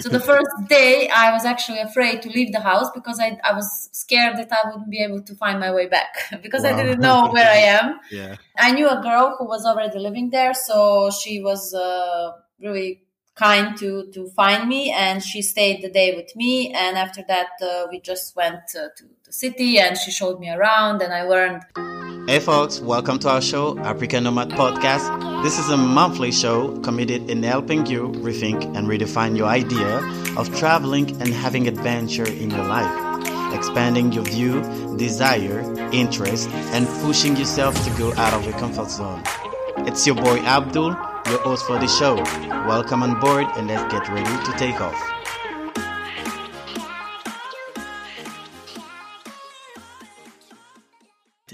[0.00, 3.52] So the first day, I was actually afraid to leave the house because I, I
[3.52, 6.70] was scared that I wouldn't be able to find my way back because wow.
[6.70, 8.00] I didn't know where I am.
[8.10, 8.36] yeah.
[8.58, 13.02] I knew a girl who was already living there, so she was uh, really
[13.34, 17.50] kind to to find me and she stayed the day with me and after that
[17.62, 21.22] uh, we just went uh, to the city and she showed me around and i
[21.22, 21.62] learned
[22.28, 27.30] hey folks welcome to our show african nomad podcast this is a monthly show committed
[27.30, 29.98] in helping you rethink and redefine your idea
[30.36, 34.60] of traveling and having adventure in your life expanding your view
[34.98, 35.60] desire
[35.90, 39.22] interest and pushing yourself to go out of your comfort zone
[39.86, 40.94] it's your boy abdul
[41.28, 42.16] your host for the show.
[42.66, 45.17] Welcome on board and let's get ready to take off.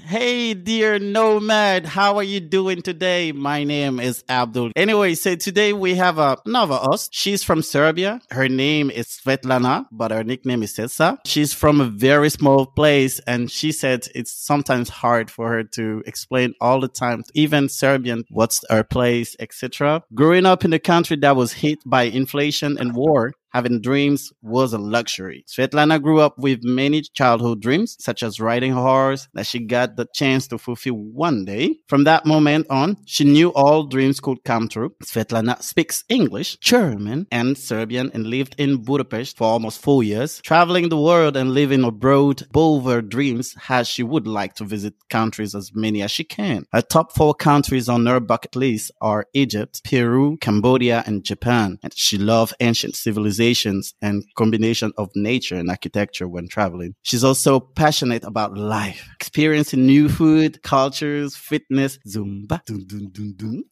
[0.06, 3.32] Hey, dear nomad, how are you doing today?
[3.32, 4.72] My name is Abdul.
[4.76, 7.14] Anyway, so today we have a, another host.
[7.14, 8.20] She's from Serbia.
[8.30, 11.20] Her name is Svetlana, but her nickname is Setsa.
[11.24, 16.02] She's from a very small place, and she said it's sometimes hard for her to
[16.06, 20.02] explain all the time, even Serbian, what's her place, etc.
[20.14, 24.72] Growing up in a country that was hit by inflation and war, having dreams was
[24.72, 25.44] a luxury.
[25.48, 29.96] Svetlana grew up with many childhood dreams, such as riding a horse that she got
[29.96, 31.76] the chance to fulfill one day.
[31.88, 34.94] From that moment on, she knew all dreams could come true.
[35.04, 40.88] Svetlana speaks English, German, and Serbian and lived in Budapest for almost four years, traveling
[40.88, 42.42] the world and living abroad.
[42.50, 46.66] Both her dreams as she would like to visit countries as many as she can.
[46.72, 51.78] Her top four countries on her bucket list are Egypt, Peru, Cambodia, and Japan.
[51.82, 52.96] And she loves ancient
[53.44, 56.94] civilizations and combination of nature and architecture when traveling.
[57.02, 63.64] She's also passionate about life, experiencing new food, cultures, fitness, Zumba, dun, dun, dun,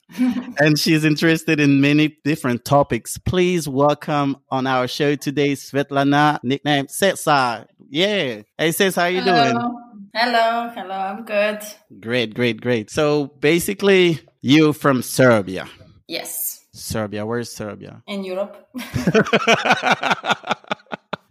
[0.58, 3.18] and she's interested in many different topics.
[3.18, 7.66] Please welcome on our show today, Svetlana, nickname Setsa.
[7.88, 8.42] Yeah.
[8.58, 9.52] Hey, Sets, how you hello.
[9.52, 9.78] doing?
[10.14, 11.60] Hello, hello, I'm good.
[12.00, 12.90] Great, great, great.
[12.90, 15.66] So basically, you from Serbia.
[16.06, 16.61] Yes.
[16.72, 17.26] Serbia.
[17.26, 18.02] Where's Serbia?
[18.06, 18.68] In Europe.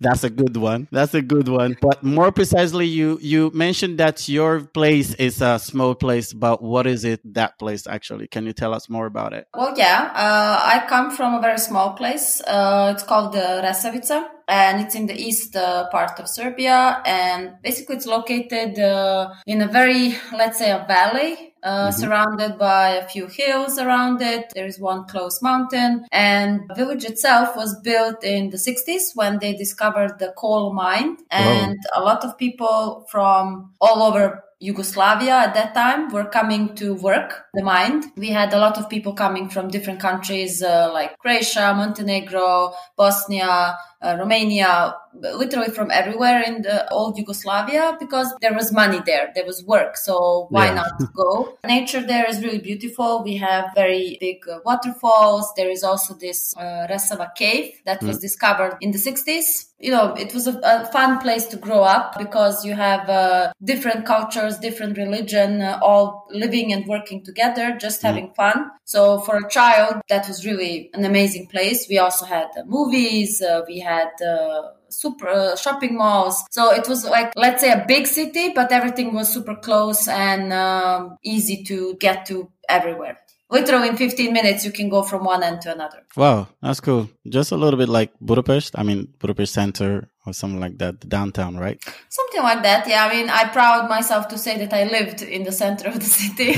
[0.02, 0.88] That's a good one.
[0.91, 1.78] That's a good one.
[1.79, 6.34] But more precisely, you you mentioned that your place is a small place.
[6.34, 7.22] But what is it?
[7.35, 8.28] That place actually?
[8.28, 9.47] Can you tell us more about it?
[9.53, 10.09] Well, yeah.
[10.16, 12.41] Uh, I come from a very small place.
[12.41, 17.01] Uh, it's called uh, Resavica and it's in the east uh, part of Serbia.
[17.06, 21.47] And basically, it's located uh, in a very, let's say, a valley.
[21.63, 22.01] Uh, mm-hmm.
[22.01, 24.51] surrounded by a few hills around it.
[24.56, 29.38] There is one close mountain and the village itself was built in the 60s when
[29.38, 32.01] they discovered the coal mine and Whoa.
[32.01, 37.45] a lot of people from all over Yugoslavia at that time were coming to work
[37.56, 38.11] the mine.
[38.16, 43.75] We had a lot of people coming from different countries uh, like Croatia, Montenegro, Bosnia,
[44.01, 49.45] uh, Romania, literally from everywhere in the old Yugoslavia because there was money there, there
[49.45, 49.97] was work.
[49.97, 50.75] So why yeah.
[50.75, 51.57] not go?
[51.66, 53.23] Nature there is really beautiful.
[53.23, 55.53] We have very big uh, waterfalls.
[55.56, 58.07] There is also this uh, Resava cave that mm.
[58.07, 59.67] was discovered in the 60s.
[59.79, 63.51] You know, it was a, a, fun place to grow up because you have uh,
[63.63, 68.06] different cultures, different religion, uh, all living and working together, just mm.
[68.06, 68.69] having fun.
[68.85, 71.88] So for a child, that was really an amazing place.
[71.90, 73.41] We also had movies.
[73.67, 76.44] we had had uh, super uh, shopping malls.
[76.52, 80.53] So it was like, let's say a big city, but everything was super close and
[80.53, 83.18] um, easy to get to everywhere.
[83.50, 86.03] Literally in 15 minutes, you can go from one end to another.
[86.16, 87.09] Wow, that's cool.
[87.28, 88.79] Just a little bit like Budapest.
[88.79, 91.78] I mean, Budapest center or something like that, downtown, right?
[92.08, 92.88] Something like that.
[92.88, 93.06] Yeah.
[93.06, 96.06] I mean, I proud myself to say that I lived in the center of the
[96.06, 96.52] city.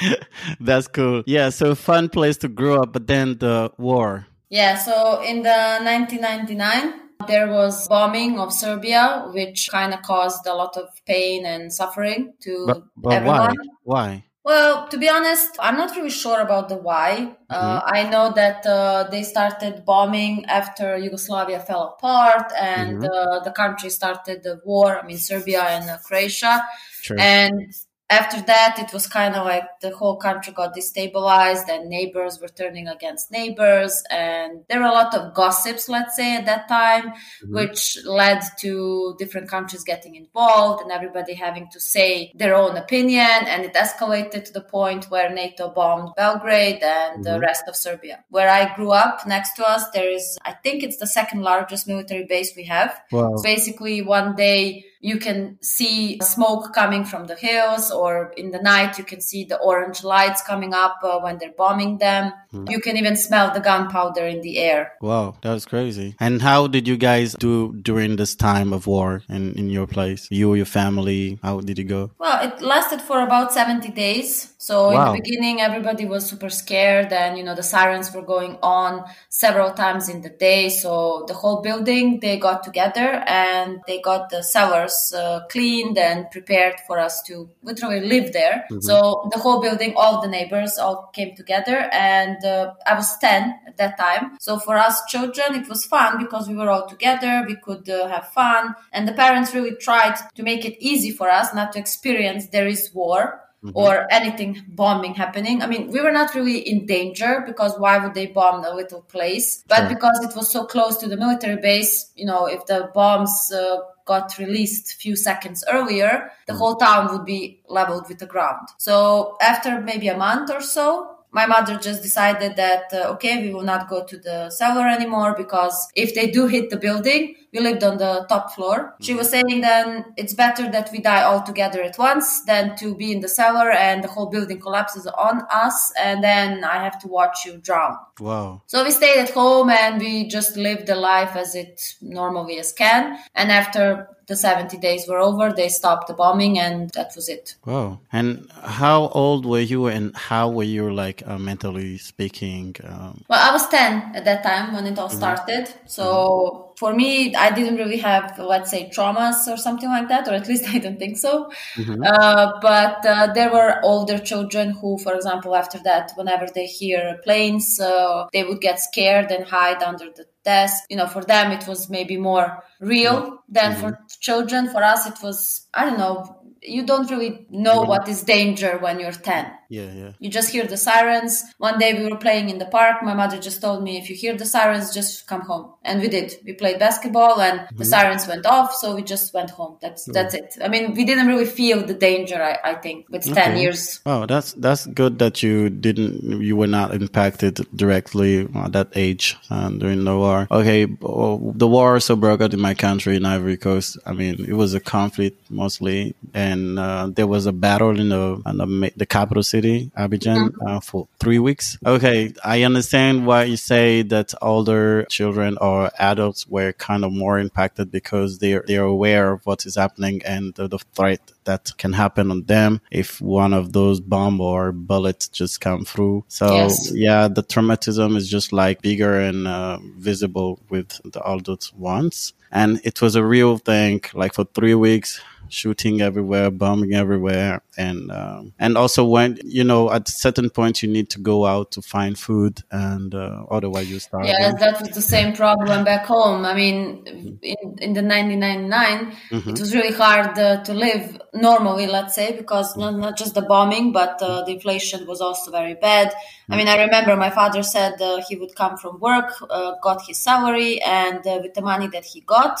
[0.60, 1.22] that's cool.
[1.26, 1.48] Yeah.
[1.48, 7.06] So fun place to grow up, but then the war yeah, so in the 1999,
[7.26, 12.34] there was bombing of Serbia, which kind of caused a lot of pain and suffering
[12.40, 13.54] to but, but everyone.
[13.82, 14.06] Why?
[14.08, 14.24] Why?
[14.46, 17.34] Well, to be honest, I'm not really sure about the why.
[17.50, 17.94] Uh, mm-hmm.
[17.96, 23.12] I know that uh, they started bombing after Yugoslavia fell apart and mm-hmm.
[23.12, 25.00] uh, the country started the war.
[25.00, 26.64] I mean, Serbia and uh, Croatia.
[27.02, 27.18] Sure.
[27.18, 27.74] And
[28.08, 32.48] after that, it was kind of like the whole country got destabilized and neighbors were
[32.48, 34.02] turning against neighbors.
[34.10, 37.54] And there were a lot of gossips, let's say, at that time, mm-hmm.
[37.54, 43.46] which led to different countries getting involved and everybody having to say their own opinion.
[43.46, 47.22] And it escalated to the point where NATO bombed Belgrade and mm-hmm.
[47.22, 48.24] the rest of Serbia.
[48.28, 51.88] Where I grew up, next to us, there is, I think it's the second largest
[51.88, 53.00] military base we have.
[53.10, 53.40] Wow.
[53.42, 58.98] basically, one day, you can see smoke coming from the hills, or in the night,
[58.98, 62.32] you can see the orange lights coming up uh, when they're bombing them.
[62.56, 62.70] Mm.
[62.70, 64.92] You can even smell the gunpowder in the air.
[65.00, 66.14] Wow, that was crazy.
[66.20, 70.28] And how did you guys do during this time of war in, in your place?
[70.30, 72.10] You, your family, how did you go?
[72.18, 74.54] Well, it lasted for about 70 days.
[74.66, 75.12] So wow.
[75.12, 79.04] in the beginning, everybody was super scared, and you know the sirens were going on
[79.28, 80.70] several times in the day.
[80.70, 86.28] So the whole building they got together and they got the cellars uh, cleaned and
[86.32, 88.64] prepared for us to literally live there.
[88.68, 88.80] Mm-hmm.
[88.80, 93.42] So the whole building, all the neighbors all came together, and uh, I was ten
[93.66, 94.36] at that time.
[94.40, 97.44] So for us children, it was fun because we were all together.
[97.46, 101.28] We could uh, have fun, and the parents really tried to make it easy for
[101.28, 103.76] us not to experience there is war mm-hmm.
[103.76, 105.62] or anything bombing happening.
[105.62, 109.02] I mean, we were not really in danger because why would they bomb a little
[109.02, 109.64] place?
[109.68, 109.88] But sure.
[109.88, 113.78] because it was so close to the military base, you know, if the bombs uh,
[114.04, 116.58] got released a few seconds earlier, the mm.
[116.58, 118.68] whole town would be leveled with the ground.
[118.78, 123.52] So after maybe a month or so, my mother just decided that uh, okay we
[123.52, 127.62] will not go to the cellar anymore because if they do hit the building we
[127.62, 128.94] lived on the top floor.
[129.00, 132.94] She was saying then it's better that we die all together at once than to
[132.94, 136.98] be in the cellar and the whole building collapses on us and then i have
[137.00, 137.96] to watch you drown.
[138.20, 138.62] Wow.
[138.66, 142.72] So we stayed at home and we just lived the life as it normally as
[142.72, 143.18] can.
[143.34, 147.54] And after the 70 days were over, they stopped the bombing, and that was it.
[147.64, 148.00] Wow.
[148.12, 152.74] And how old were you, and how were you, like, uh, mentally speaking?
[152.82, 153.24] Um...
[153.28, 155.16] Well, I was 10 at that time when it all mm-hmm.
[155.16, 155.72] started.
[155.86, 156.74] So mm-hmm.
[156.76, 160.48] for me, I didn't really have, let's say, traumas or something like that, or at
[160.48, 161.52] least I don't think so.
[161.76, 162.02] Mm-hmm.
[162.02, 167.20] Uh, but uh, there were older children who, for example, after that, whenever they hear
[167.22, 170.84] planes, uh, they would get scared and hide under the desk.
[170.88, 173.80] You know, for them, it was maybe more real than mm-hmm.
[173.80, 174.70] for children.
[174.70, 176.35] For us, it was, I don't know,
[176.66, 180.12] you don't really know what is danger when you're 10 yeah yeah.
[180.18, 181.44] You just hear the sirens.
[181.58, 183.02] One day we were playing in the park.
[183.02, 185.72] My mother just told me if you hear the sirens just come home.
[185.84, 186.34] And we did.
[186.44, 187.76] We played basketball and mm-hmm.
[187.76, 189.78] the sirens went off so we just went home.
[189.82, 190.56] That's that's it.
[190.62, 193.34] I mean we didn't really feel the danger i, I think with okay.
[193.34, 194.00] 10 years.
[194.06, 199.36] Oh that's that's good that you didn't you were not impacted directly at that age
[199.50, 200.46] uh, during the war.
[200.50, 203.98] Okay the war also broke out in my country in ivory coast.
[204.06, 208.42] I mean it was a conflict mostly and uh, there was a battle in the
[208.46, 210.66] in the, the capital city Abidjan, mm-hmm.
[210.66, 211.78] uh, for three weeks.
[211.84, 217.38] Okay, I understand why you say that older children or adults were kind of more
[217.38, 221.92] impacted because they're they're aware of what is happening and the, the threat that can
[221.92, 226.24] happen on them if one of those bomb or bullets just come through.
[226.28, 226.92] So yes.
[226.92, 232.34] yeah, the traumatism is just like bigger and uh, visible with the adult ones.
[232.52, 234.02] And it was a real thing.
[234.14, 239.90] Like for three weeks, shooting everywhere, bombing everywhere, and um, and also when you know
[239.90, 243.98] at certain point you need to go out to find food, and uh, otherwise you
[243.98, 244.26] start.
[244.26, 246.44] Yeah, that was the same problem back home.
[246.44, 249.50] I mean, in in the 1999, mm-hmm.
[249.50, 253.42] it was really hard uh, to live normally, let's say, because not not just the
[253.42, 256.14] bombing, but uh, the inflation was also very bad.
[256.48, 260.02] I mean, I remember my father said uh, he would come from work, uh, got
[260.06, 262.60] his salary, and uh, with the money that he got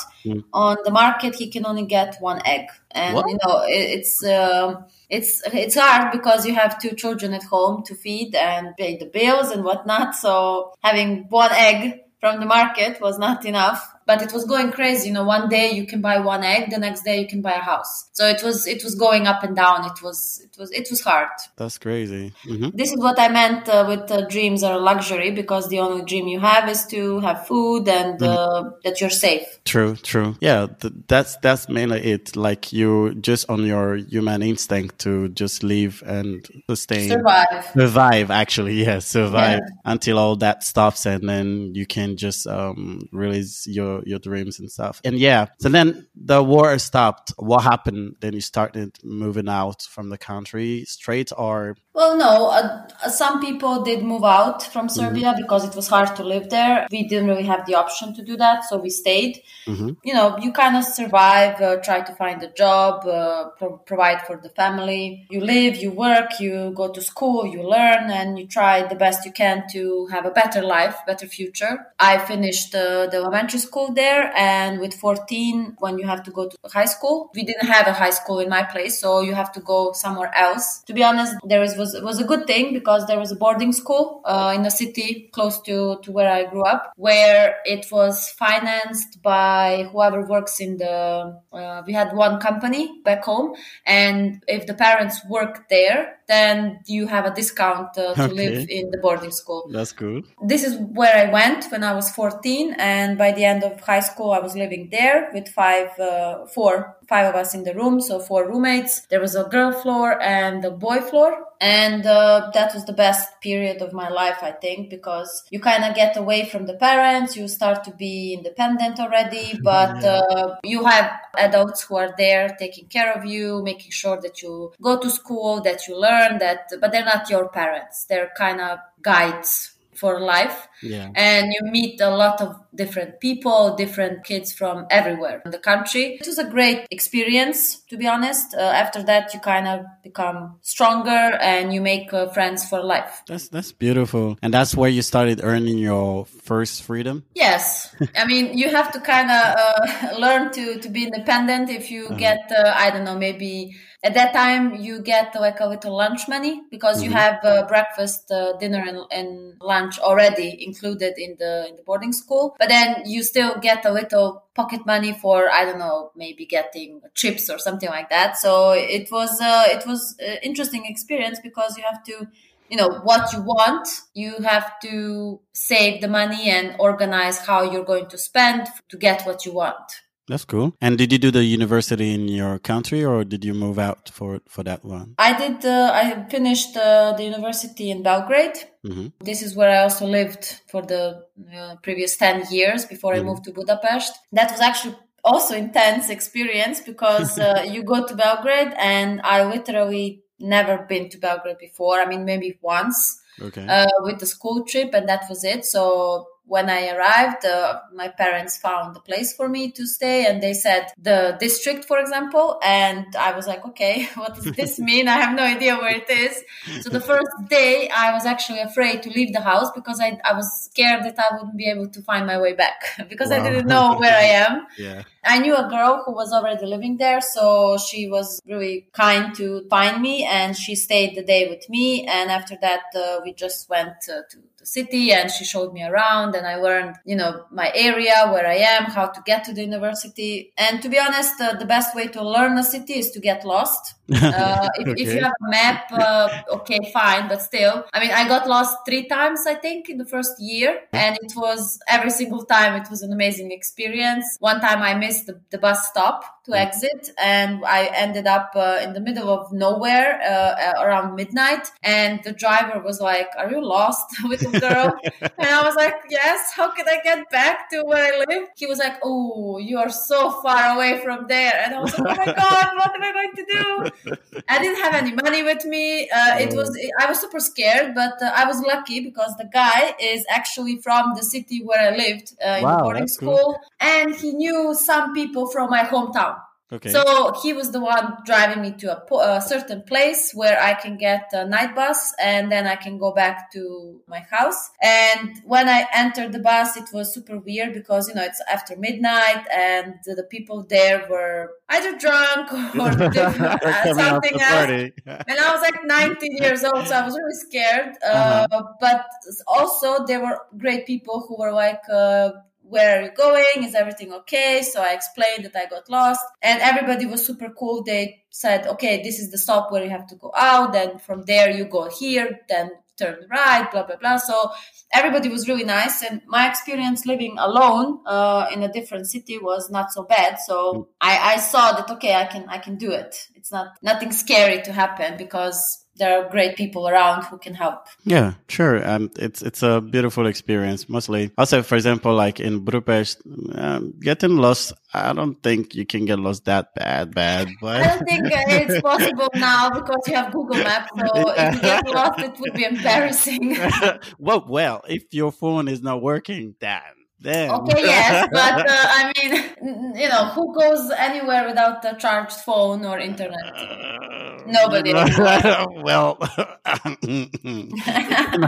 [0.52, 2.66] on the market, he can only get one egg.
[2.96, 3.28] And what?
[3.28, 7.82] you know, it, it's um, it's it's hard because you have two children at home
[7.84, 10.14] to feed and pay the bills and whatnot.
[10.14, 15.08] So having one egg from the market was not enough but it was going crazy
[15.08, 17.52] you know one day you can buy one egg the next day you can buy
[17.52, 18.08] a house.
[18.12, 21.00] So it was it was going up and down it was it was it was
[21.00, 21.28] hard.
[21.56, 22.32] That's crazy.
[22.44, 22.70] Mm-hmm.
[22.74, 26.04] this is what i meant uh, with uh, dreams are a luxury because the only
[26.04, 28.68] dream you have is to have food and uh, mm-hmm.
[28.84, 29.46] that you're safe.
[29.64, 30.36] True true.
[30.40, 32.36] Yeah th- that's that's mainly it.
[32.36, 37.08] Like you just on your human instinct to just live and sustain.
[37.10, 37.64] Survive.
[37.74, 39.92] Survive actually yeah survive yeah.
[39.92, 44.70] until all that stops and then you can just um, release your your dreams and
[44.70, 45.00] stuff.
[45.04, 47.32] And yeah, so then the war stopped.
[47.38, 48.16] What happened?
[48.20, 52.50] Then you started moving out from the country straight, or well, no.
[52.50, 55.00] Uh, uh some people did move out from mm-hmm.
[55.00, 55.42] Serbia mm-hmm.
[55.42, 56.86] because it was hard to live there.
[56.90, 59.42] We didn't really have the option to do that, so we stayed.
[59.66, 59.90] Mm-hmm.
[60.04, 64.20] You know, you kind of survive, uh, try to find a job, uh, pro- provide
[64.26, 65.26] for the family.
[65.30, 69.24] You live, you work, you go to school, you learn, and you try the best
[69.24, 71.74] you can to have a better life, better future.
[71.98, 76.48] I finished uh, the elementary school there and with 14 when you have to go
[76.48, 79.52] to high school we didn't have a high school in my place so you have
[79.52, 82.72] to go somewhere else to be honest there was was it was a good thing
[82.72, 86.44] because there was a boarding school uh, in a city close to to where I
[86.44, 91.40] grew up, where it was financed by whoever works in the.
[91.52, 97.06] Uh, we had one company back home, and if the parents work there, then you
[97.06, 98.32] have a discount uh, to okay.
[98.32, 99.68] live in the boarding school.
[99.70, 100.24] That's good.
[100.42, 104.00] This is where I went when I was 14, and by the end of high
[104.00, 108.00] school, I was living there with five, uh, four, five of us in the room,
[108.00, 109.02] so four roommates.
[109.06, 113.40] There was a girl floor and a boy floor, and uh, that was the best
[113.40, 117.36] period of my life, I think, because you kind of get away from the parents,
[117.36, 122.86] you start to be independent already, but uh, you have adults who are there taking
[122.86, 126.92] care of you, making sure that you go to school, that you learn, that, but
[126.92, 128.04] they're not your parents.
[128.04, 130.68] They're kind of guides for life.
[130.82, 131.10] Yeah.
[131.14, 136.18] And you meet a lot of different people, different kids from everywhere in the country.
[136.20, 138.54] It was a great experience, to be honest.
[138.54, 143.22] Uh, after that, you kind of become stronger and you make uh, friends for life.
[143.26, 147.24] That's that's beautiful, and that's where you started earning your first freedom.
[147.34, 151.70] Yes, I mean you have to kind of uh, learn to to be independent.
[151.70, 152.16] If you uh-huh.
[152.16, 156.28] get, uh, I don't know, maybe at that time you get like a little lunch
[156.28, 157.10] money because mm-hmm.
[157.10, 161.82] you have uh, breakfast uh, dinner and, and, lunch already included in the in the
[161.82, 166.10] boarding school but then you still get a little pocket money for i don't know
[166.16, 168.36] maybe getting chips or something like that.
[168.36, 172.26] So it was uh, it was an interesting experience because you have to
[172.68, 177.84] you know what you want you have to save the money and organize how you're
[177.84, 180.74] going to spend to get what you want that's cool.
[180.80, 184.40] And did you do the university in your country, or did you move out for
[184.48, 185.14] for that one?
[185.18, 185.64] I did.
[185.64, 188.56] Uh, I finished uh, the university in Belgrade.
[188.84, 189.08] Mm-hmm.
[189.20, 191.24] This is where I also lived for the
[191.56, 193.28] uh, previous ten years before mm-hmm.
[193.28, 194.12] I moved to Budapest.
[194.32, 200.22] That was actually also intense experience because uh, you go to Belgrade, and I literally
[200.40, 202.00] never been to Belgrade before.
[202.00, 203.20] I mean, maybe once.
[203.40, 203.66] Okay.
[203.68, 205.66] Uh, with the school trip, and that was it.
[205.66, 210.40] So when I arrived, uh, my parents found a place for me to stay and
[210.40, 212.60] they said the district, for example.
[212.62, 215.08] And I was like, okay, what does this mean?
[215.08, 216.42] I have no idea where it is.
[216.82, 220.34] So the first day I was actually afraid to leave the house because I, I
[220.34, 223.42] was scared that I wouldn't be able to find my way back because wow.
[223.42, 224.66] I didn't know where I am.
[224.78, 225.02] yeah.
[225.26, 227.20] I knew a girl who was already living there.
[227.20, 232.06] So she was really kind to find me and she stayed the day with me.
[232.06, 235.82] And after that, uh, we just went uh, to the city and she showed me
[235.84, 239.52] around and I learned, you know, my area, where I am, how to get to
[239.52, 240.52] the university.
[240.56, 243.44] And to be honest, uh, the best way to learn a city is to get
[243.44, 243.94] lost.
[244.36, 245.02] Uh, if, okay.
[245.02, 248.76] if, you have a map, uh, okay, fine, but still, I mean, I got lost
[248.86, 252.88] three times, I think, in the first year, and it was every single time it
[252.90, 254.36] was an amazing experience.
[254.38, 258.78] One time I missed the, the bus stop to exit, and I ended up uh,
[258.82, 263.64] in the middle of nowhere uh, around midnight, and the driver was like, "Are you
[263.64, 266.52] lost, with little girl?" and I was like, "Yes.
[266.54, 269.90] How can I get back to where I live?" He was like, "Oh, you are
[269.90, 273.12] so far away from there," and I was like, "Oh my god, what am I
[273.12, 274.16] going to do?"
[274.48, 276.08] I didn't have any money with me.
[276.10, 276.70] Uh, it was
[277.00, 281.14] I was super scared, but uh, I was lucky because the guy is actually from
[281.14, 283.60] the city where I lived uh, in wow, the boarding school, cool.
[283.80, 286.36] and he knew some people from my hometown.
[286.72, 286.90] Okay.
[286.90, 290.96] So he was the one driving me to a, a, certain place where I can
[290.96, 294.70] get a night bus and then I can go back to my house.
[294.82, 298.74] And when I entered the bus, it was super weird because, you know, it's after
[298.76, 304.90] midnight and the people there were either drunk or uh, something else.
[305.06, 307.94] and I was like 19 years old, so I was really scared.
[308.04, 308.62] Uh, uh-huh.
[308.80, 309.06] But
[309.46, 312.32] also, there were great people who were like, uh,
[312.68, 313.64] where are you going?
[313.64, 314.62] Is everything okay?
[314.62, 317.82] So I explained that I got lost and everybody was super cool.
[317.82, 320.72] They said, okay, this is the stop where you have to go out.
[320.72, 324.16] Then from there you go here, then turn right, blah, blah, blah.
[324.16, 324.50] So
[324.92, 326.02] everybody was really nice.
[326.02, 330.38] And my experience living alone uh, in a different city was not so bad.
[330.40, 330.86] So mm.
[331.00, 333.28] I, I saw that, okay, I can, I can do it.
[333.34, 337.86] It's not nothing scary to happen because there are great people around who can help.
[338.04, 338.86] Yeah, sure.
[338.88, 340.88] Um, it's it's a beautiful experience.
[340.88, 343.22] Mostly, also, for example, like in Budapest,
[343.54, 344.72] um, getting lost.
[344.94, 347.48] I don't think you can get lost that bad, bad.
[347.60, 350.90] But I don't think it's possible now because you have Google Maps.
[350.96, 351.48] So yeah.
[351.48, 353.56] if you get lost, it would be embarrassing.
[354.18, 356.82] well, well, if your phone is not working, then
[357.20, 357.50] Damn.
[357.62, 362.84] Okay, yes, but uh, I mean, you know, who goes anywhere without a charged phone
[362.84, 363.56] or internet?
[363.56, 364.92] Uh, Nobody.
[365.82, 366.18] well,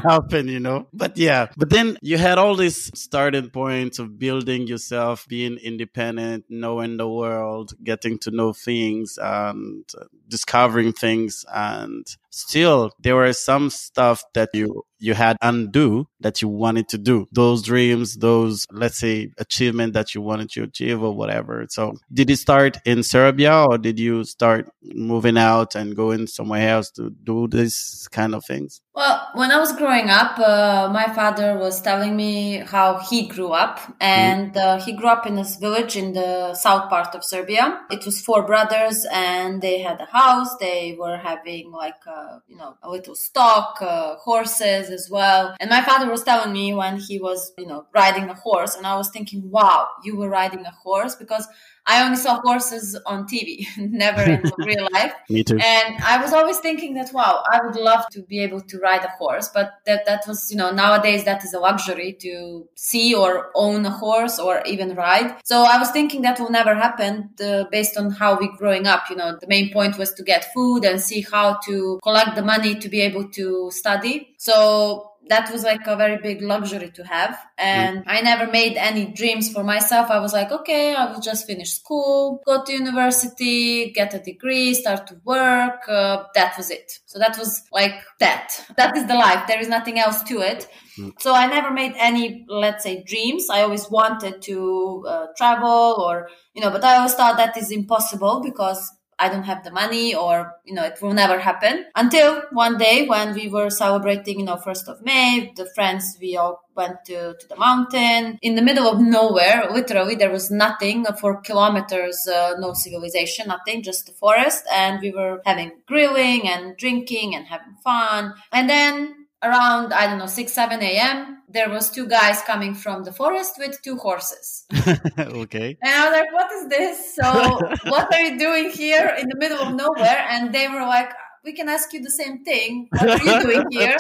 [0.03, 0.89] happen, you know.
[0.93, 6.45] But yeah, but then you had all these starting points of building yourself, being independent,
[6.49, 9.85] knowing the world, getting to know things, and
[10.29, 12.07] discovering things, and
[12.39, 17.27] still there were some stuff that you you had undo that you wanted to do.
[17.33, 21.67] Those dreams those let's say achievement that you wanted to achieve or whatever.
[21.69, 26.69] So did it start in serbia or did you start moving out and going somewhere
[26.69, 31.07] else to do this kind of things well when i was growing up uh, my
[31.19, 33.81] father was telling me how he grew up.
[34.01, 37.65] And uh, he grew up in this village in the south part of serbia.
[37.91, 40.57] It was four brothers and they had a house.
[40.57, 45.57] They were having like uh, you know a little stock uh, horses as well.
[45.61, 48.87] And my father was telling me when he was, you know, riding a horse, and
[48.87, 51.15] I was thinking, wow, you were riding a horse?
[51.15, 51.47] Because
[51.89, 55.15] I only saw horses on TV, never in real life.
[55.31, 55.59] Me too.
[55.59, 59.05] And I was always thinking that, wow, I would love to be able to ride
[59.05, 63.15] a horse, but that, that was, you know, nowadays that is a luxury to see
[63.15, 65.35] or own a horse or even ride.
[65.45, 69.09] So I was thinking that will never happen uh, based on how we growing up.
[69.09, 72.43] You know, the main point was to get food and see how to collect the
[72.43, 74.35] money to be able to study.
[74.37, 77.39] So that was like a very big luxury to have.
[77.57, 78.05] And mm.
[78.07, 80.11] I never made any dreams for myself.
[80.11, 84.75] I was like, okay, I will just finish school, go to university, get a degree,
[84.75, 85.89] start to work.
[85.89, 86.93] Uh, that was it.
[87.07, 88.65] So that was like that.
[88.77, 89.47] That is the life.
[89.47, 90.69] There is nothing else to it.
[90.99, 91.13] Mm.
[91.21, 93.49] So I never made any, let's say, dreams.
[93.51, 97.71] I always wanted to uh, travel or, you know, but I always thought that is
[97.71, 102.43] impossible because I don't have the money or, you know, it will never happen until
[102.53, 106.63] one day when we were celebrating, you know, 1st of May, the friends, we all
[106.77, 109.69] went to, to the mountain in the middle of nowhere.
[109.71, 114.65] Literally, there was nothing for kilometers, uh, no civilization, nothing, just the forest.
[114.73, 118.35] And we were having grilling and drinking and having fun.
[118.53, 123.05] And then around i don't know 6 7 a.m there was two guys coming from
[123.05, 124.67] the forest with two horses.
[125.19, 125.77] Okay.
[125.83, 127.15] And i was like what is this?
[127.15, 127.25] So
[127.91, 130.27] what are you doing here in the middle of nowhere?
[130.29, 131.11] And they were like
[131.45, 132.89] we can ask you the same thing.
[132.91, 133.97] What are you doing here?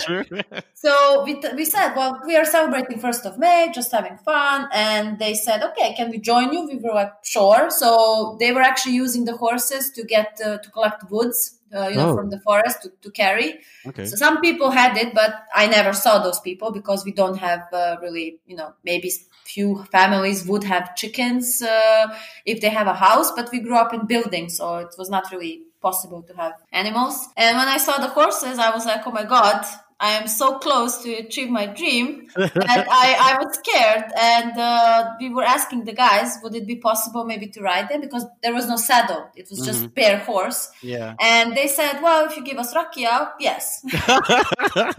[0.75, 4.68] so we, t- we said well we are celebrating first of may just having fun.
[4.73, 6.66] And they said okay can we join you?
[6.66, 7.71] We were like sure.
[7.71, 11.97] So they were actually using the horses to get uh, to collect woods uh, you
[11.97, 12.17] know, oh.
[12.17, 13.61] from the forest to, to carry.
[13.87, 14.07] Okay.
[14.07, 17.67] So some people had it, but I never saw those people because we don't have
[17.73, 19.11] uh, really, you know, maybe
[19.45, 22.07] few families would have chickens uh,
[22.45, 25.31] if they have a house, but we grew up in buildings, so it was not
[25.33, 27.28] really possible to have animals.
[27.37, 29.65] And when I saw the horses, I was like, oh my god,
[30.00, 34.04] I am so close to achieve my dream that I, I was scared.
[34.17, 38.00] And uh, we were asking the guys, would it be possible maybe to ride them?
[38.00, 39.28] Because there was no saddle.
[39.34, 39.95] It was just mm-hmm.
[39.95, 40.71] bare horse.
[40.82, 41.15] Yeah.
[41.21, 43.84] And they said, well, if you give us rakia, yes.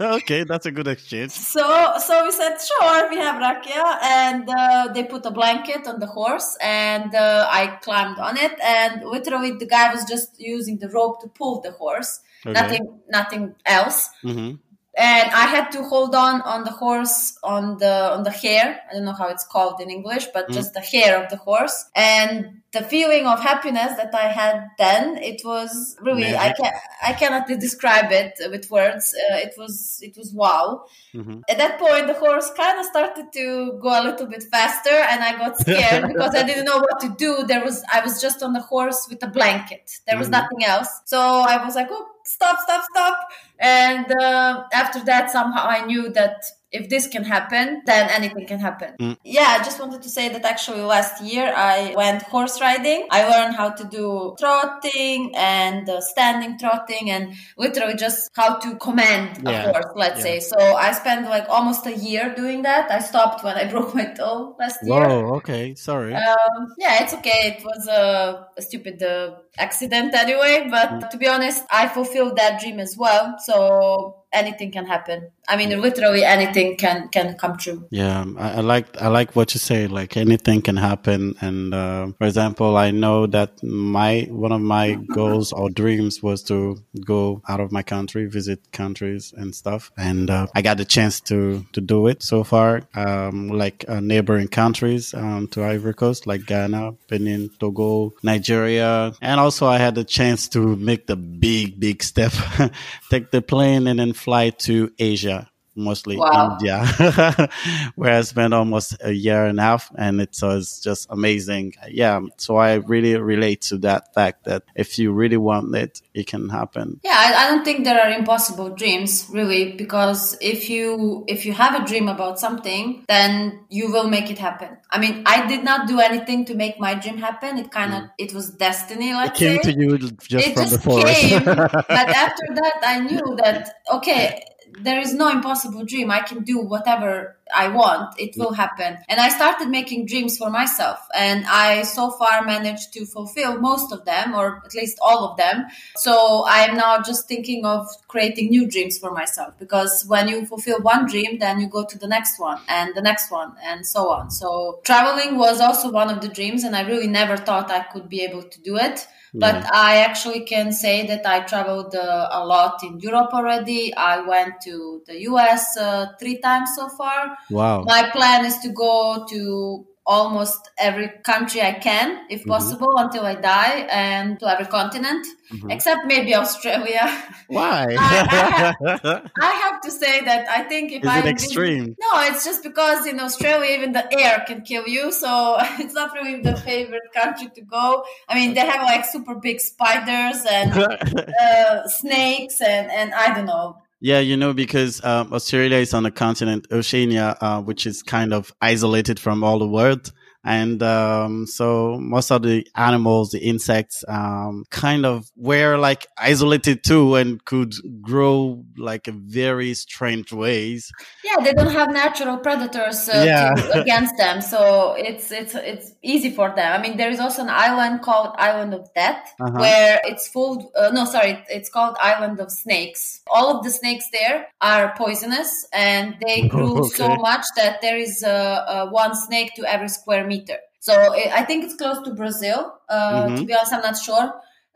[0.00, 1.30] okay, that's a good exchange.
[1.30, 4.02] So, so we said, sure, we have rakia.
[4.02, 8.52] And uh, they put a blanket on the horse and uh, I climbed on it.
[8.62, 12.20] And literally the guy was just using the rope to pull the horse.
[12.44, 12.52] Okay.
[12.52, 14.10] Nothing, nothing else.
[14.22, 14.56] Mm-hmm
[15.00, 18.80] and I had to hold on on the horse on the on the hair.
[18.88, 20.52] I don't know how it's called in English, but mm.
[20.52, 21.86] just the hair of the horse.
[21.96, 26.36] And the feeling of happiness that I had then, it was really.
[26.36, 29.14] I can I cannot describe it with words.
[29.14, 30.84] Uh, it was it was wow.
[31.14, 31.40] Mm-hmm.
[31.48, 35.24] At that point, the horse kind of started to go a little bit faster, and
[35.24, 37.44] I got scared because I didn't know what to do.
[37.44, 39.90] There was I was just on the horse with a blanket.
[40.06, 40.42] There was mm-hmm.
[40.42, 43.18] nothing else, so I was like, oh stop, stop, stop.
[43.58, 48.60] And uh, after that, somehow I knew that if this can happen, then anything can
[48.60, 48.94] happen.
[49.00, 49.16] Mm.
[49.24, 53.06] Yeah, I just wanted to say that actually last year I went horse riding.
[53.10, 58.76] I learned how to do trotting and uh, standing trotting and literally just how to
[58.76, 59.64] command yeah.
[59.64, 60.22] a horse, let's yeah.
[60.22, 60.40] say.
[60.40, 62.90] So I spent like almost a year doing that.
[62.90, 65.08] I stopped when I broke my toe last year.
[65.08, 66.14] Whoa, okay, sorry.
[66.14, 67.56] Um, yeah, it's okay.
[67.58, 71.10] It was a, a stupid uh, accident anyway, but mm.
[71.10, 73.36] to be honest, I fulfilled that dream as well.
[73.38, 75.30] So anything can happen.
[75.50, 77.84] I mean, literally anything can can come true.
[77.90, 79.88] Yeah, I, I like I like what you say.
[79.88, 81.34] Like anything can happen.
[81.40, 86.44] And uh, for example, I know that my one of my goals or dreams was
[86.44, 89.90] to go out of my country, visit countries and stuff.
[89.98, 92.82] And uh, I got the chance to to do it so far.
[92.94, 99.40] Um, like uh, neighboring countries um, to Ivory Coast, like Ghana, Benin, Togo, Nigeria, and
[99.40, 102.32] also I had the chance to make the big big step,
[103.10, 105.39] take the plane and then fly to Asia
[105.74, 106.58] mostly Wow.
[106.60, 106.84] India,
[107.94, 111.74] where I spent almost a year and a half, and it was just amazing.
[111.88, 116.26] Yeah, so I really relate to that fact that if you really want it, it
[116.26, 117.00] can happen.
[117.02, 121.52] Yeah, I, I don't think there are impossible dreams, really, because if you if you
[121.52, 124.76] have a dream about something, then you will make it happen.
[124.90, 127.58] I mean, I did not do anything to make my dream happen.
[127.58, 128.10] It kind of mm.
[128.18, 129.72] it was destiny, It let's came say.
[129.72, 131.20] to you just it from just the forest.
[131.20, 131.44] came.
[131.44, 134.42] but after that, I knew that okay,
[134.78, 136.10] there is no impossible dream.
[136.10, 138.18] I can do whatever I want.
[138.18, 138.98] It will happen.
[139.08, 143.92] And I started making dreams for myself, and I so far managed to fulfill most
[143.92, 145.66] of them, or at least all of them.
[145.96, 150.46] So I am now just thinking of creating new dreams for myself because when you
[150.46, 153.86] fulfill one dream, then you go to the next one and the next one and
[153.86, 154.30] so on.
[154.30, 158.08] So traveling was also one of the dreams, and I really never thought I could
[158.08, 159.06] be able to do it.
[159.34, 163.94] But I actually can say that I traveled uh, a lot in Europe already.
[163.94, 167.36] I went to the US uh, three times so far.
[167.50, 167.84] wow.
[167.84, 173.36] My plan is to go to almost every country I can, if possible, until I
[173.36, 175.24] die, and to every continent,
[175.70, 177.06] except maybe Australia.
[177.46, 177.86] Why?
[177.98, 181.94] I have to say that I think if I extreme?
[182.04, 186.12] no, it's just because in Australia even the air can kill you, so it's not
[186.12, 188.02] really the favorite country to go.
[188.28, 193.46] I mean, they have like super big spiders and uh, snakes and and I don't
[193.46, 193.76] know.
[194.00, 198.32] Yeah, you know, because um, Australia is on the continent Oceania, uh, which is kind
[198.32, 200.10] of isolated from all the world.
[200.42, 206.82] And um, so most of the animals, the insects, um, kind of were like isolated
[206.82, 210.90] too and could grow like a very strange ways.
[211.22, 213.54] Yeah, they don't have natural predators uh, Yeah.
[213.54, 216.72] to, against them, so it's it's it's easy for them.
[216.72, 219.58] I mean, there is also an island called Island of Death, Uh-huh.
[219.60, 220.72] where it's full.
[220.74, 223.20] Uh, no, sorry, it's called Island of Snakes.
[223.30, 228.24] All of the snakes there are poisonous, and they grew so much that there is
[228.24, 230.58] uh, uh, one snake to every square meter.
[230.88, 232.58] So I I think it's close to Brazil.
[232.96, 233.46] Uh, To Mhm.
[233.48, 234.26] be honest, I'm not sure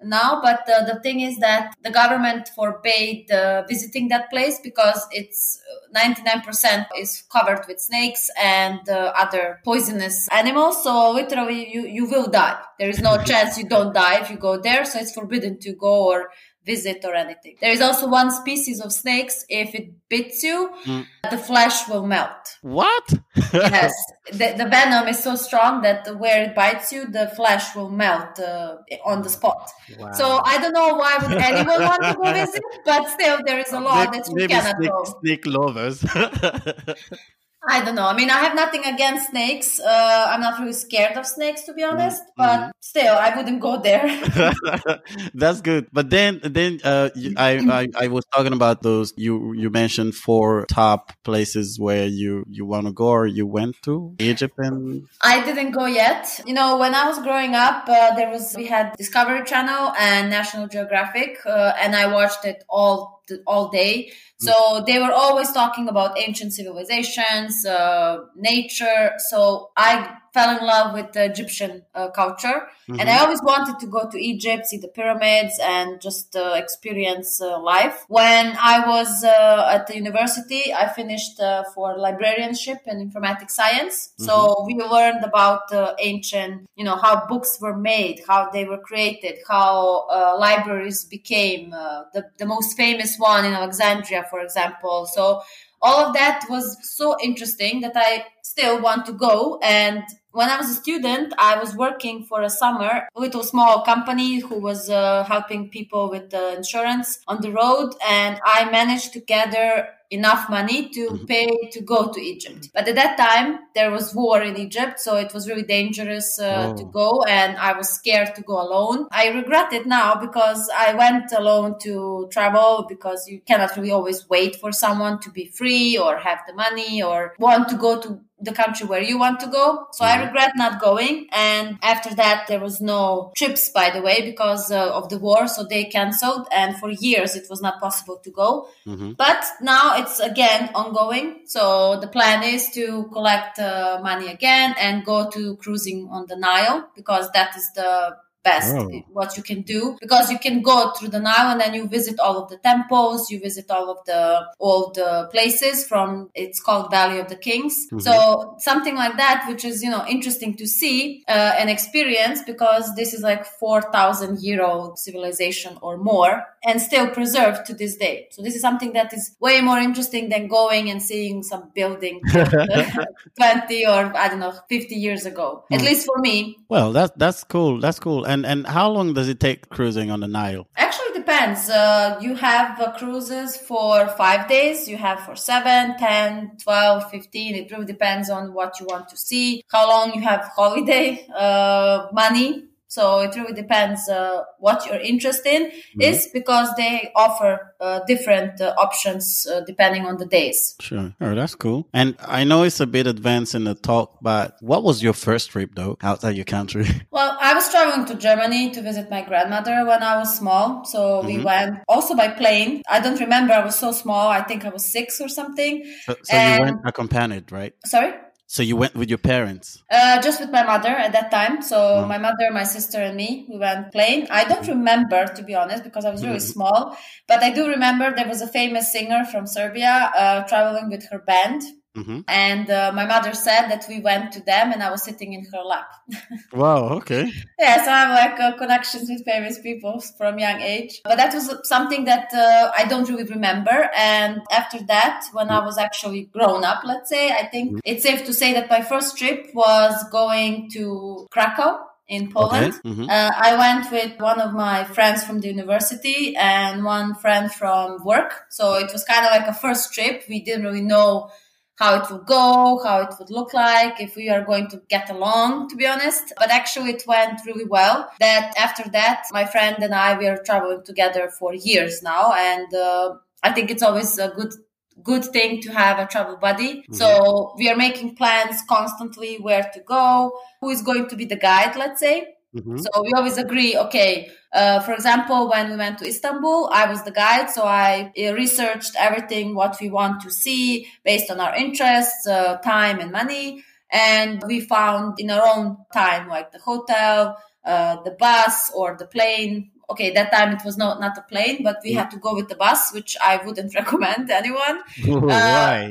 [0.03, 5.07] now but uh, the thing is that the government forbade uh, visiting that place because
[5.13, 5.61] it's
[5.95, 12.05] uh, 99% is covered with snakes and uh, other poisonous animals so literally you, you
[12.07, 15.15] will die there is no chance you don't die if you go there so it's
[15.15, 16.31] forbidden to go or
[16.67, 21.05] visit or anything there is also one species of snakes if it bits you Mm.
[21.31, 23.07] the flesh will melt What?
[23.53, 23.93] yes
[24.33, 28.39] the, the venom is so strong that where it bites you the flesh will melt
[28.39, 30.13] uh, on the spot Wow.
[30.13, 33.73] so I don't know why would anyone want to go visit, but still there is
[33.73, 35.05] a law Maybe- that you maybe cannot snake, go.
[35.21, 35.99] snake lovers.
[37.69, 38.07] I don't know.
[38.07, 39.81] I mean, I have nothing against snakes.
[39.81, 42.23] Uh, I'm not really scared of snakes, to be honest.
[42.37, 44.05] But still, I wouldn't go there.
[45.35, 45.89] That's good.
[45.93, 49.13] But then, then uh, I, I I was talking about those.
[49.17, 53.81] You you mentioned four top places where you you want to go or you went
[53.83, 56.41] to Egypt and I didn't go yet.
[56.47, 60.31] You know, when I was growing up, uh, there was we had Discovery Channel and
[60.31, 64.13] National Geographic, uh, and I watched it all all day.
[64.39, 69.13] So they were always talking about ancient civilizations, uh, nature.
[69.19, 73.87] So I fell in love with the Egyptian uh, culture, and I always wanted to
[73.87, 78.05] go to Egypt, see the pyramids, and just uh, experience uh, life.
[78.09, 84.13] When I was uh, at the university, I finished uh, for librarianship and informatics science.
[84.19, 88.79] So we learned about uh, ancient, you know, how books were made, how they were
[88.79, 91.73] created, how uh, libraries became.
[91.73, 95.07] Uh, the the most famous one in Alexandria, for example.
[95.07, 95.43] So
[95.81, 99.59] all of that was so interesting that I still want to go.
[99.63, 100.03] And
[100.35, 104.41] when I was a student, I was working for a summer, with a small company
[104.41, 107.95] who was uh, helping people with uh, insurance on the road.
[108.07, 112.69] And I managed to gather enough money to pay to go to Egypt.
[112.75, 116.73] But at that time, there was war in Egypt, so it was really dangerous uh,
[116.73, 116.77] Oh.
[116.77, 119.07] to go, and I was scared to go alone.
[119.11, 124.29] I regret it now because I went alone to travel because you cannot really always
[124.29, 128.21] wait for someone to be free or have the money or want to go to
[128.41, 129.87] the country where you want to go.
[129.93, 131.29] So I regret not going.
[131.33, 135.49] And after that, there was no trips, by the way, because uh, of the war.
[135.49, 136.47] So they canceled.
[136.53, 138.69] And for years, it was not possible to go.
[139.17, 141.41] But now it's again ongoing.
[141.47, 146.37] So the plan is to collect uh, money again and go to cruising on the
[146.37, 148.91] Nile because that is the best oh.
[149.11, 152.21] what you can do because you can go through the Nile and then you visit
[152.21, 156.91] all of the temples, you visit all of the all the places from it's called
[156.91, 157.87] Valley of the Kings.
[157.87, 158.01] Mm-hmm.
[158.01, 162.95] So something like that, which is you know interesting to see uh, and experience because
[162.95, 167.97] this is like four thousand year old civilization or more and still preserved to this
[167.97, 168.29] day.
[168.31, 172.21] So this is something that is way more interesting than going and seeing some building
[173.37, 175.65] 20 or I don't know 50 years ago.
[175.71, 175.77] Mm.
[175.77, 176.57] At least for me.
[176.69, 177.81] Well, that's that's cool.
[177.81, 178.25] That's cool.
[178.25, 180.67] And and how long does it take cruising on the Nile?
[180.77, 181.69] Actually depends.
[181.69, 187.55] Uh, you have uh, cruises for 5 days, you have for 7, 10, 12, 15.
[187.55, 192.09] It really depends on what you want to see, how long you have holiday uh,
[192.13, 192.65] money
[192.95, 196.01] so it really depends uh, what you're interested in mm-hmm.
[196.01, 200.77] is because they offer uh, different uh, options uh, depending on the days.
[200.81, 201.13] Sure.
[201.21, 201.89] Oh, that's cool.
[201.93, 205.51] And I know it's a bit advanced in the talk, but what was your first
[205.51, 206.87] trip though outside your country?
[207.11, 210.85] Well, I was traveling to Germany to visit my grandmother when I was small.
[210.85, 211.27] So mm-hmm.
[211.27, 212.83] we went also by plane.
[212.89, 213.53] I don't remember.
[213.53, 214.29] I was so small.
[214.29, 215.85] I think I was six or something.
[216.07, 216.59] So, so and...
[216.59, 217.73] you went accompanied, right?
[217.85, 218.15] Sorry?
[218.47, 219.83] So you went with your parents?
[219.91, 221.63] Uh, just with my mother at that time.
[221.63, 222.07] So oh.
[222.07, 224.29] my mother, my sister, and me, we went playing.
[224.31, 226.53] I don't remember, to be honest, because I was really mm-hmm.
[226.53, 226.97] small.
[227.27, 231.19] But I do remember there was a famous singer from Serbia uh, traveling with her
[231.19, 231.63] band.
[231.97, 232.21] Mm-hmm.
[232.27, 235.45] And uh, my mother said that we went to them and I was sitting in
[235.53, 235.87] her lap.
[236.53, 237.33] wow, okay.
[237.59, 241.01] yeah, so I have like uh, connections with famous people from young age.
[241.05, 243.91] But that was something that uh, I don't really remember.
[243.97, 247.79] And after that, when I was actually grown up, let's say, I think mm-hmm.
[247.85, 251.79] it's safe to say that my first trip was going to Krakow
[252.09, 252.75] in Poland.
[252.75, 252.89] Okay.
[252.89, 253.05] Mm-hmm.
[253.09, 258.05] Uh, I went with one of my friends from the university and one friend from
[258.05, 258.47] work.
[258.51, 260.25] So it was kind of like a first trip.
[260.29, 261.31] We didn't really know
[261.77, 265.11] how it would go, how it would look like, if we are going to get
[265.11, 266.33] along, to be honest.
[266.39, 268.09] But actually, it went really well.
[268.21, 272.33] That after that, my friend and I, we are traveling together for years now.
[272.33, 274.55] And uh, I think it's always a good
[275.03, 276.83] good thing to have a travel buddy.
[276.83, 276.95] Mm-hmm.
[276.95, 281.37] So we are making plans constantly where to go, who is going to be the
[281.37, 282.35] guide, let's say.
[282.55, 282.79] Mm-hmm.
[282.79, 287.03] So we always agree, okay, uh, for example, when we went to Istanbul, I was
[287.03, 287.51] the guide.
[287.51, 292.59] So I uh, researched everything, what we want to see based on our interests, uh,
[292.59, 293.65] time and money.
[293.91, 299.07] And we found in our own time, like the hotel, uh, the bus or the
[299.07, 299.71] plane.
[299.91, 301.97] Okay, that time it was not, not a plane, but we mm.
[301.97, 304.83] had to go with the bus, which I wouldn't recommend anyone.
[305.05, 305.91] Why?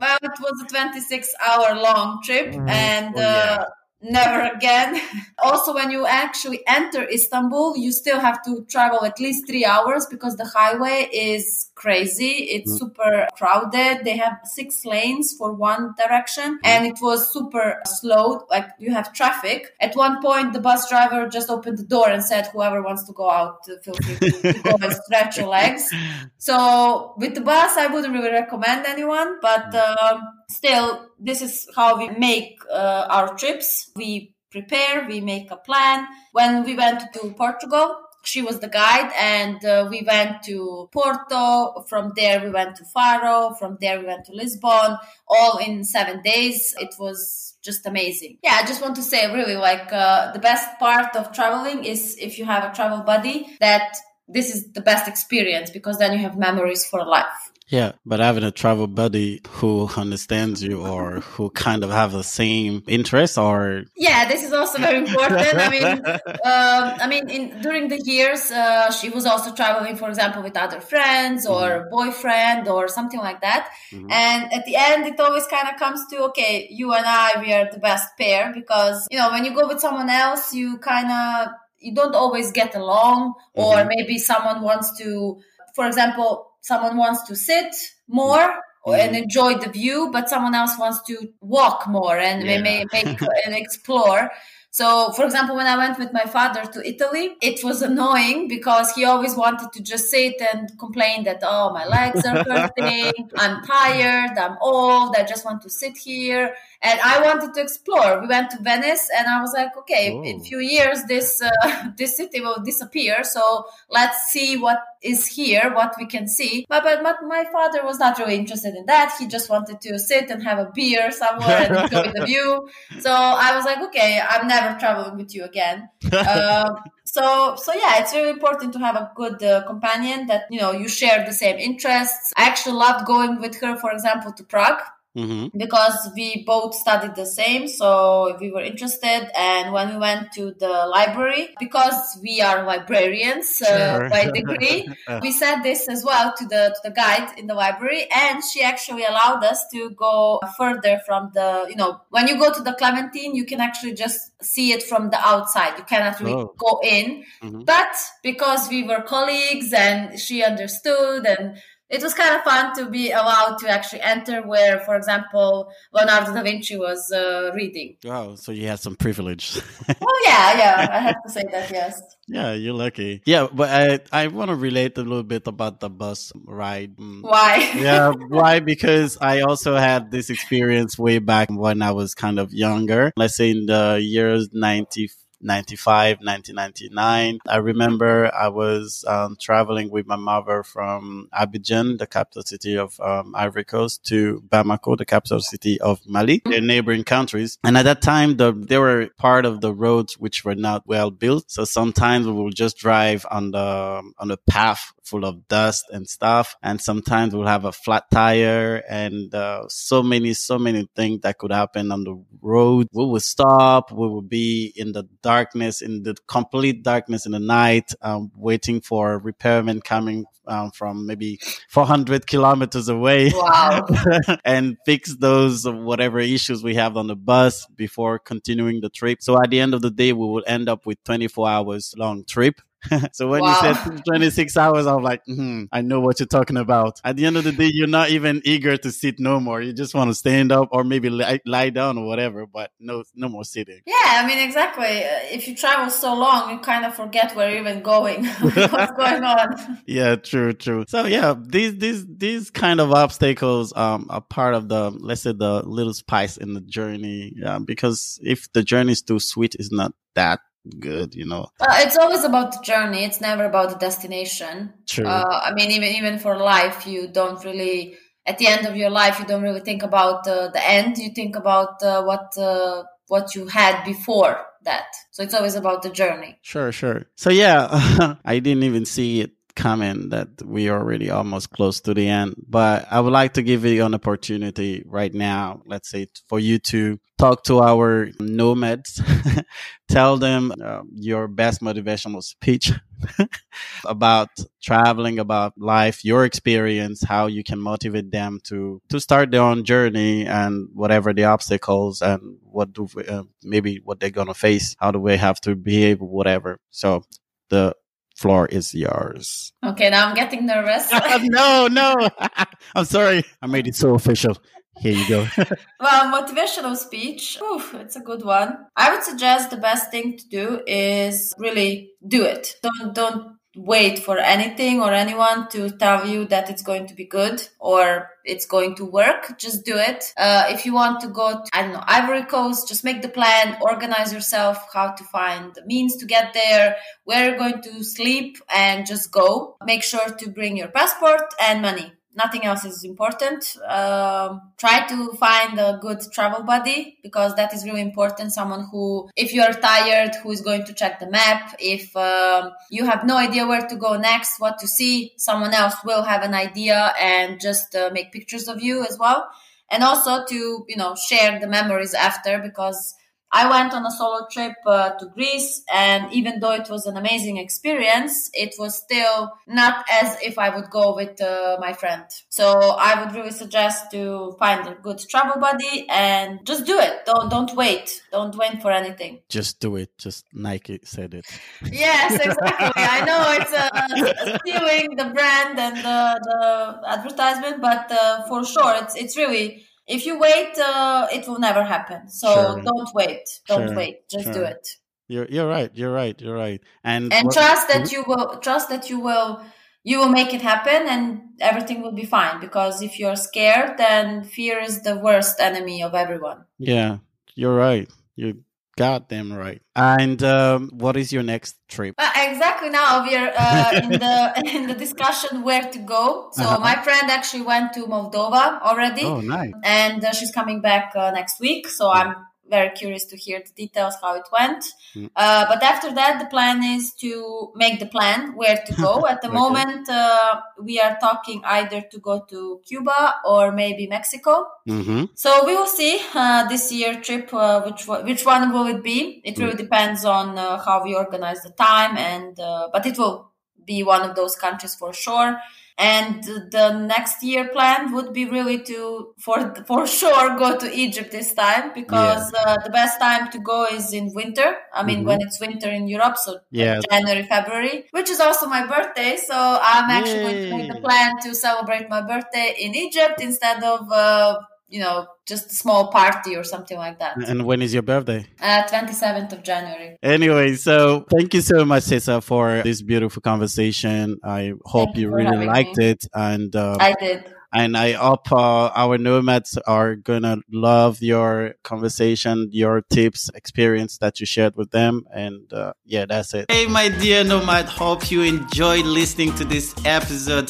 [0.00, 2.70] well, it was a 26 hour long trip mm.
[2.70, 3.64] and, oh, yeah uh,
[4.04, 5.00] never again.
[5.42, 10.06] also, when you actually enter Istanbul, you still have to travel at least three hours
[10.06, 12.46] because the highway is crazy.
[12.56, 12.78] It's mm.
[12.78, 14.04] super crowded.
[14.04, 18.46] They have six lanes for one direction and it was super slow.
[18.50, 19.72] Like you have traffic.
[19.80, 23.12] At one point, the bus driver just opened the door and said, whoever wants to
[23.12, 25.90] go out, feel free to, to go and stretch your legs.
[26.38, 31.98] So with the bus, I wouldn't really recommend anyone, but, um, still, this is how
[31.98, 33.90] we make uh, our trips.
[33.96, 36.06] We prepare, we make a plan.
[36.32, 41.84] When we went to Portugal, she was the guide and uh, we went to Porto.
[41.88, 43.54] From there, we went to Faro.
[43.54, 44.96] From there, we went to Lisbon,
[45.28, 46.74] all in seven days.
[46.78, 48.38] It was just amazing.
[48.42, 52.16] Yeah, I just want to say really like uh, the best part of traveling is
[52.20, 53.96] if you have a travel buddy that
[54.28, 57.52] this is the best experience because then you have memories for life.
[57.68, 62.22] Yeah, but having a travel buddy who understands you or who kind of have the
[62.22, 65.54] same interests or yeah, this is also very important.
[65.54, 70.10] I mean, uh, I mean, in during the years, uh, she was also traveling, for
[70.10, 71.90] example, with other friends or mm-hmm.
[71.90, 73.70] boyfriend or something like that.
[73.90, 74.10] Mm-hmm.
[74.10, 77.52] And at the end, it always kind of comes to okay, you and I, we
[77.54, 81.10] are the best pair because you know when you go with someone else, you kind
[81.10, 81.48] of
[81.78, 83.60] you don't always get along, mm-hmm.
[83.60, 85.40] or maybe someone wants to,
[85.74, 87.74] for example someone wants to sit
[88.08, 88.48] more
[88.86, 88.94] mm-hmm.
[88.94, 92.62] and enjoy the view, but someone else wants to walk more and yeah.
[92.62, 94.30] may make and explore.
[94.70, 98.90] So, for example, when I went with my father to Italy, it was annoying because
[98.90, 103.62] he always wanted to just sit and complain that, oh, my legs are hurting, I'm
[103.62, 106.56] tired, I'm old, I just want to sit here.
[106.82, 108.20] And I wanted to explore.
[108.20, 110.24] We went to Venice and I was like, okay, oh.
[110.24, 113.22] in a few years, this, uh, this city will disappear.
[113.22, 116.64] So let's see what is here, what we can see.
[116.68, 119.14] But, but, but my father was not really interested in that.
[119.18, 122.68] He just wanted to sit and have a beer somewhere and enjoy the view.
[123.00, 125.88] So I was like, okay, I'm never traveling with you again.
[126.10, 130.58] Uh, so so yeah it's really important to have a good uh, companion that you
[130.58, 134.42] know you share the same interests i actually loved going with her for example to
[134.42, 134.80] prague
[135.16, 135.56] mm-hmm.
[135.56, 137.68] because we both studied the same.
[137.68, 139.30] So we were interested.
[139.36, 144.10] And when we went to the library, because we are librarians uh, sure.
[144.10, 144.88] by degree,
[145.22, 148.06] we said this as well to the, to the guide in the library.
[148.14, 152.52] And she actually allowed us to go further from the, you know, when you go
[152.52, 155.78] to the Clementine, you can actually just see it from the outside.
[155.78, 156.54] You cannot really oh.
[156.58, 157.24] go in.
[157.42, 157.62] Mm-hmm.
[157.62, 161.56] But because we were colleagues and she understood and
[161.94, 166.34] it was kind of fun to be allowed to actually enter where, for example, Leonardo
[166.34, 167.96] da Vinci was uh, reading.
[168.04, 169.60] Oh, so you had some privilege.
[170.02, 171.70] oh yeah, yeah, I have to say that.
[171.70, 172.02] Yes.
[172.26, 173.22] Yeah, you're lucky.
[173.26, 176.96] Yeah, but I I want to relate a little bit about the bus ride.
[176.96, 177.22] Mm.
[177.22, 177.72] Why?
[177.76, 178.58] yeah, why?
[178.58, 183.12] Because I also had this experience way back when I was kind of younger.
[183.16, 185.10] Let's say in the years ninety
[185.44, 187.38] 95, 1999.
[187.46, 192.98] I remember I was um, traveling with my mother from Abidjan, the capital city of
[193.00, 197.58] um, Ivory Coast, to Bamako, the capital city of Mali, their neighboring countries.
[197.62, 201.10] And at that time, the, they were part of the roads which were not well
[201.10, 201.50] built.
[201.50, 206.08] So sometimes we would just drive on the on the path full of dust and
[206.08, 206.56] stuff.
[206.62, 211.38] And sometimes we'll have a flat tire and uh, so many, so many things that
[211.38, 212.88] could happen on the road.
[212.92, 213.92] We would stop.
[213.92, 218.80] We would be in the darkness, in the complete darkness in the night, um, waiting
[218.80, 221.38] for repairmen coming um, from maybe
[221.68, 223.86] 400 kilometers away wow.
[224.44, 229.22] and fix those whatever issues we have on the bus before continuing the trip.
[229.22, 232.24] So at the end of the day, we will end up with 24 hours long
[232.24, 232.60] trip
[233.12, 233.60] so when wow.
[233.62, 237.00] you said 26 hours, I was like, mm, I know what you're talking about.
[237.04, 239.60] At the end of the day, you're not even eager to sit no more.
[239.60, 243.04] You just want to stand up or maybe lie, lie down or whatever, but no,
[243.14, 243.80] no more sitting.
[243.86, 244.86] Yeah, I mean, exactly.
[244.86, 249.24] If you travel so long, you kind of forget where you're even going, what's going
[249.24, 249.78] on.
[249.86, 250.84] Yeah, true, true.
[250.88, 255.32] So yeah, these, these, these kind of obstacles, um, are part of the, let's say
[255.32, 257.32] the little spice in the journey.
[257.36, 260.40] Yeah, because if the journey is too sweet, it's not that
[260.78, 261.48] good you know?
[261.60, 263.04] Uh, it's always about the journey.
[263.04, 264.72] It's never about the destination.
[264.88, 265.06] True.
[265.06, 267.96] Uh, i mean even even for life you don't really
[268.26, 270.98] at the end of your life you don't really think about uh, the end.
[270.98, 274.86] You think about uh, what uh, what you had before that.
[275.10, 276.38] So it's always about the journey.
[276.42, 277.06] Sure sure.
[277.16, 281.94] So yeah i didn't even see it coming that we are already almost close to
[281.94, 282.34] the end.
[282.48, 286.58] But I would like to give you an opportunity right now, let's say, for you
[286.60, 289.00] to talk to our nomads,
[289.88, 292.72] tell them uh, your best motivational speech
[293.84, 294.28] about
[294.62, 299.64] traveling, about life, your experience, how you can motivate them to to start their own
[299.64, 304.90] journey and whatever the obstacles and what do uh, maybe what they're gonna face, how
[304.90, 306.58] do they have to behave, whatever.
[306.70, 307.04] So
[307.50, 307.74] the
[308.14, 309.52] floor is yours.
[309.64, 310.90] Okay, now I'm getting nervous.
[310.92, 311.94] Uh, no, no.
[312.74, 313.24] I'm sorry.
[313.42, 314.36] I made it so official.
[314.78, 315.26] Here you go.
[315.80, 318.56] well, motivational speech, oof, it's a good one.
[318.76, 322.56] I would suggest the best thing to do is really do it.
[322.62, 327.04] Don't don't wait for anything or anyone to tell you that it's going to be
[327.04, 329.38] good or it's going to work.
[329.38, 330.12] Just do it.
[330.16, 333.08] Uh, if you want to go, to, I don't know, Ivory Coast, just make the
[333.08, 337.84] plan, organize yourself, how to find the means to get there, where you're going to
[337.84, 339.56] sleep, and just go.
[339.64, 343.56] Make sure to bring your passport and money nothing else is important.
[343.68, 348.32] Um, try to find a good travel buddy because that is really important.
[348.32, 351.54] Someone who, if you're tired, who is going to check the map.
[351.58, 355.74] If um, you have no idea where to go next, what to see, someone else
[355.84, 359.28] will have an idea and just uh, make pictures of you as well.
[359.70, 362.94] And also to, you know, share the memories after because
[363.34, 366.96] I went on a solo trip uh, to Greece, and even though it was an
[366.96, 372.04] amazing experience, it was still not as if I would go with uh, my friend.
[372.28, 372.46] So
[372.78, 377.04] I would really suggest to find a good travel buddy and just do it.
[377.06, 378.02] Don't don't wait.
[378.12, 379.18] Don't wait for anything.
[379.28, 379.90] Just do it.
[379.98, 381.26] Just Nike said it.
[381.72, 382.84] Yes, exactly.
[382.96, 386.42] I know it's uh, stealing the brand and the, the
[386.88, 391.62] advertisement, but uh, for sure, it's it's really if you wait, uh, it will never
[391.62, 392.08] happen.
[392.08, 392.62] So sure.
[392.62, 393.28] don't wait.
[393.46, 393.76] Don't sure.
[393.76, 394.08] wait.
[394.08, 394.32] Just sure.
[394.32, 394.66] do it.
[395.08, 395.70] You're you're right.
[395.74, 396.18] You're right.
[396.20, 396.62] You're right.
[396.82, 399.42] And and what, trust that you will trust that you will
[399.84, 404.24] you will make it happen and everything will be fine because if you're scared then
[404.24, 406.96] fear is the worst enemy of everyone yeah
[407.34, 408.42] you're right you
[408.76, 409.62] goddamn right.
[409.76, 411.94] And um, what is your next trip?
[411.98, 416.30] Uh, exactly now we're uh, in the in the discussion where to go.
[416.32, 416.58] So uh-huh.
[416.60, 419.04] my friend actually went to moldova already.
[419.04, 419.52] Oh nice.
[419.62, 421.68] And uh, she's coming back uh, next week.
[421.68, 422.14] So i'm
[422.48, 424.64] very curious to hear the details how it went.
[424.94, 425.10] Mm.
[425.16, 429.06] Uh, but after that, the plan is to make the plan where to go.
[429.12, 429.36] At the okay.
[429.36, 434.46] moment, uh, we are talking either to go to Cuba or maybe Mexico.
[434.68, 435.04] Mm-hmm.
[435.14, 439.22] So we will see uh, this year trip uh, which which one will it be.
[439.24, 439.58] It really mm.
[439.58, 443.30] depends on uh, how we organize the time and uh, but it will
[443.64, 445.38] be one of those countries for sure.
[445.76, 451.10] And the next year plan would be really to, for for sure, go to Egypt
[451.10, 452.40] this time because yeah.
[452.46, 454.54] uh, the best time to go is in winter.
[454.72, 455.08] I mean, mm-hmm.
[455.08, 456.80] when it's winter in Europe, so yeah.
[456.90, 459.16] January, February, which is also my birthday.
[459.16, 460.22] So I'm actually Yay.
[460.22, 463.90] going to make the plan to celebrate my birthday in Egypt instead of.
[463.90, 464.38] Uh,
[464.74, 467.16] you know, just a small party or something like that.
[467.28, 468.26] And when is your birthday?
[468.40, 469.96] Uh, 27th of January.
[470.02, 474.18] Anyway, so thank you so much, Ceca, for this beautiful conversation.
[474.24, 475.90] I hope thank you really liked me.
[475.90, 476.04] it.
[476.12, 482.48] And uh, I did and I hope uh, our nomads are gonna love your conversation,
[482.50, 486.50] your tips, experience that you shared with them, and uh, yeah, that's it.
[486.50, 490.48] Hey, my dear nomad, hope you enjoyed listening to this episode.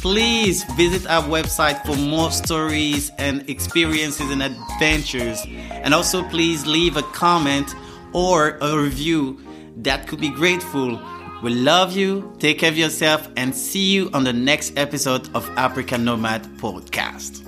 [0.00, 6.96] Please visit our website for more stories and experiences and adventures, and also please leave
[6.96, 7.74] a comment
[8.12, 9.40] or a review.
[9.78, 10.98] That could be grateful.
[11.42, 15.48] We love you, take care of yourself, and see you on the next episode of
[15.58, 17.45] African Nomad Podcast.